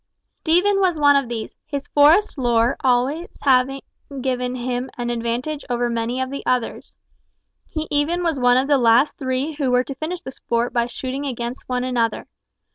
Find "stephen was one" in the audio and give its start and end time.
0.33-1.15